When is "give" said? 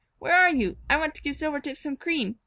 1.21-1.35